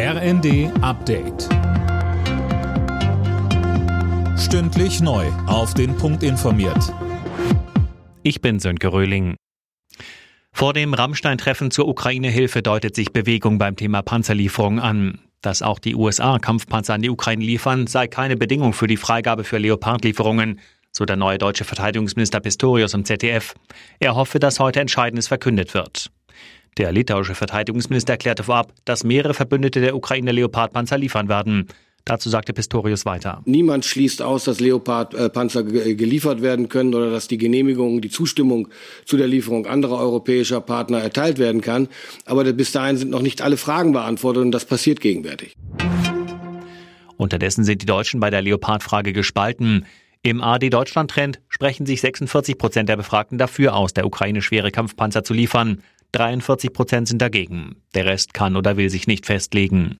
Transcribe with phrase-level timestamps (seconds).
[0.00, 1.48] RND Update.
[4.38, 5.26] Stündlich neu.
[5.48, 6.94] Auf den Punkt informiert.
[8.22, 9.34] Ich bin Sönke Röhling.
[10.52, 15.18] Vor dem Rammstein-Treffen zur Ukraine-Hilfe deutet sich Bewegung beim Thema Panzerlieferung an.
[15.40, 19.42] Dass auch die USA Kampfpanzer an die Ukraine liefern, sei keine Bedingung für die Freigabe
[19.42, 20.60] für Leopard-Lieferungen,
[20.92, 23.56] so der neue deutsche Verteidigungsminister Pistorius im ZDF.
[23.98, 26.12] Er hoffe, dass heute Entscheidendes verkündet wird.
[26.78, 31.66] Der litauische Verteidigungsminister erklärte vorab, dass mehrere Verbündete der Ukraine Leopardpanzer liefern werden.
[32.04, 33.42] Dazu sagte Pistorius weiter.
[33.44, 38.68] Niemand schließt aus, dass Leopardpanzer geliefert werden können oder dass die Genehmigung, die Zustimmung
[39.04, 41.88] zu der Lieferung anderer europäischer Partner erteilt werden kann.
[42.24, 45.54] Aber bis dahin sind noch nicht alle Fragen beantwortet und das passiert gegenwärtig.
[47.16, 49.84] Unterdessen sind die Deutschen bei der Leopardfrage gespalten.
[50.22, 54.70] Im AD Deutschland Trend sprechen sich 46 Prozent der Befragten dafür aus, der Ukraine schwere
[54.70, 55.82] Kampfpanzer zu liefern.
[56.12, 57.76] 43 Prozent sind dagegen.
[57.94, 59.98] Der Rest kann oder will sich nicht festlegen.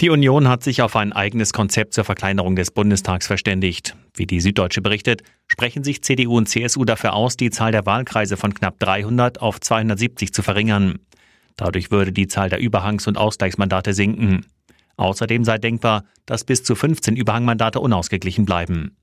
[0.00, 3.96] Die Union hat sich auf ein eigenes Konzept zur Verkleinerung des Bundestags verständigt.
[4.14, 8.36] Wie die Süddeutsche berichtet, sprechen sich CDU und CSU dafür aus, die Zahl der Wahlkreise
[8.36, 11.00] von knapp 300 auf 270 zu verringern.
[11.56, 14.46] Dadurch würde die Zahl der Überhangs- und Ausgleichsmandate sinken.
[14.96, 18.96] Außerdem sei denkbar, dass bis zu 15 Überhangmandate unausgeglichen bleiben.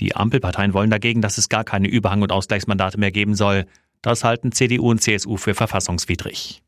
[0.00, 3.66] Die Ampelparteien wollen dagegen, dass es gar keine Überhang- und Ausgleichsmandate mehr geben soll.
[4.04, 6.62] Das halten CDU und CSU für verfassungswidrig.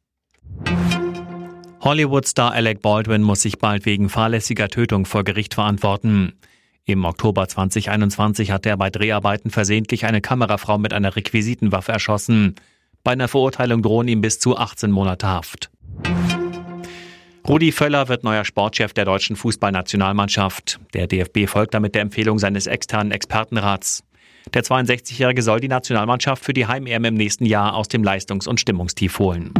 [1.83, 6.33] Hollywood-Star Alec Baldwin muss sich bald wegen fahrlässiger Tötung vor Gericht verantworten.
[6.87, 12.55] Im Oktober 2021 hatte er bei Dreharbeiten versehentlich eine Kamerafrau mit einer Requisitenwaffe erschossen.
[13.05, 15.71] Bei einer Verurteilung drohen ihm bis zu 18 Monate Haft.
[17.47, 20.81] Rudi Völler wird neuer Sportchef der deutschen Fußballnationalmannschaft.
[20.95, 24.06] Der DFB folgt damit der Empfehlung seines externen Expertenrats.
[24.55, 28.61] Der 62-Jährige soll die Nationalmannschaft für die Heim-EM im nächsten Jahr aus dem Leistungs- und
[28.61, 29.53] Stimmungstief holen.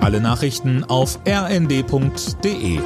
[0.00, 2.80] Alle Nachrichten auf rnd.de